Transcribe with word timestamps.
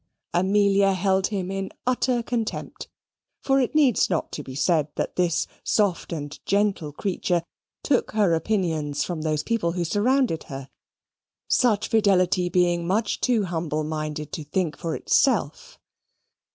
Amelia 0.33 0.93
held 0.93 1.27
him 1.27 1.51
in 1.51 1.69
utter 1.85 2.23
contempt; 2.23 2.87
for 3.43 3.59
it 3.59 3.75
needs 3.75 4.09
not 4.09 4.31
to 4.31 4.41
be 4.41 4.55
said 4.55 4.87
that 4.95 5.15
this 5.15 5.45
soft 5.63 6.11
and 6.11 6.43
gentle 6.43 6.91
creature 6.91 7.43
took 7.83 8.09
her 8.13 8.33
opinions 8.33 9.03
from 9.03 9.21
those 9.21 9.43
people 9.43 9.73
who 9.73 9.85
surrounded 9.85 10.45
her, 10.45 10.69
such 11.47 11.87
fidelity 11.87 12.49
being 12.49 12.87
much 12.87 13.19
too 13.21 13.43
humble 13.43 13.83
minded 13.83 14.31
to 14.31 14.43
think 14.43 14.75
for 14.75 14.95
itself. 14.95 15.77